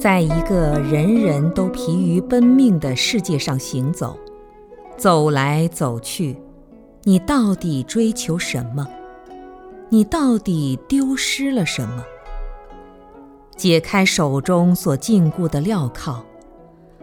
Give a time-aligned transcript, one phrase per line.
[0.00, 4.16] 在一个人人都疲于奔命的世界上行走，
[4.96, 6.38] 走来走去，
[7.02, 8.88] 你到底追求什么？
[9.90, 12.02] 你到底丢失了什么？
[13.54, 16.22] 解开手中所禁锢的镣铐，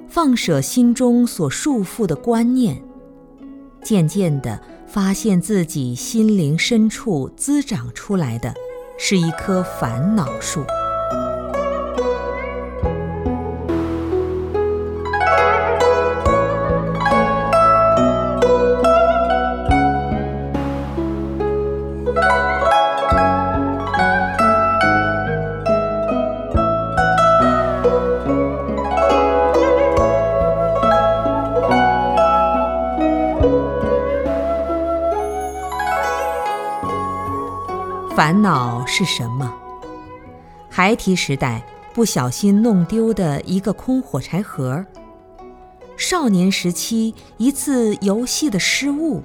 [0.08, 2.82] 放舍心中所束缚的观念，
[3.84, 8.56] 渐渐地发现自己心灵深处滋长出来的，
[8.98, 10.64] 是一棵烦恼树。
[38.18, 39.54] 烦恼是什么？
[40.72, 44.84] 孩提时代不小心弄丢的一个空火柴盒；
[45.96, 49.22] 少年时期一次游戏的失误；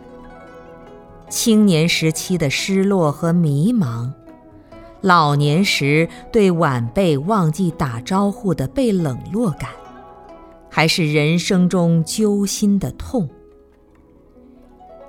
[1.30, 4.12] 青年时期的失落和迷茫；
[5.00, 9.70] 老年时对晚辈忘记打招呼的被冷落感，
[10.68, 13.26] 还是人生中揪心的痛？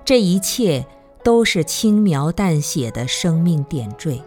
[0.06, 0.86] 这一切。
[1.24, 4.22] 都是轻描淡写的生命点缀，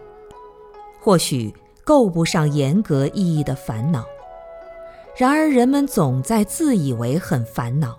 [0.98, 1.52] 或许
[1.84, 4.05] 够不上严格意义的烦恼。
[5.14, 7.98] 然而人们总在自以为很烦恼，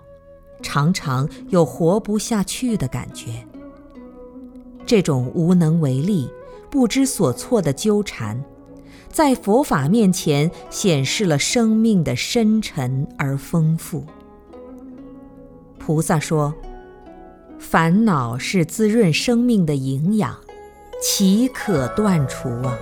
[0.62, 3.46] 常常有活不下去的感觉。
[4.84, 6.28] 这种无能为力、
[6.68, 8.42] 不知所措的纠缠，
[9.10, 14.04] 在佛法面前显示了生命的深沉而丰富。
[15.78, 16.52] 菩萨说。
[17.58, 20.36] 烦恼是滋润生命的营养，
[21.02, 22.78] 岂可断除啊！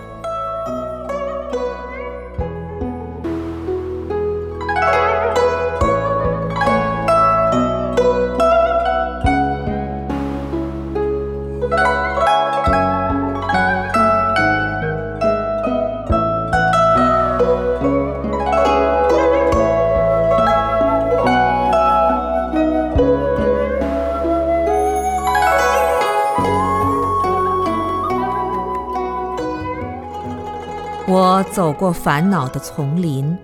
[31.18, 33.34] 我走过烦恼的丛林，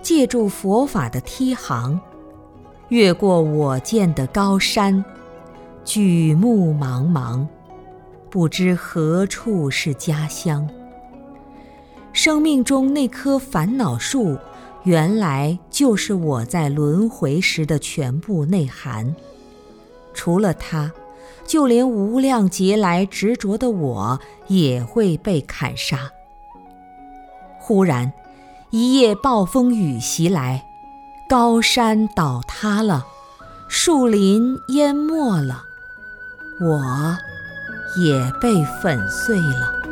[0.00, 2.00] 借助佛法的梯航，
[2.88, 5.04] 越过我见的高山，
[5.84, 7.46] 举目茫茫，
[8.30, 10.66] 不知何处是家乡。
[12.14, 14.38] 生命中那棵烦恼树，
[14.84, 19.14] 原来就是我在轮回时的全部内涵。
[20.14, 20.90] 除了它，
[21.46, 26.10] 就连无量劫来执着的我，也会被砍杀。
[27.66, 28.12] 忽然，
[28.68, 30.66] 一夜暴风雨袭来，
[31.26, 33.06] 高山倒塌了，
[33.68, 35.64] 树林淹没了，
[36.60, 37.16] 我
[37.96, 39.83] 也被粉碎了。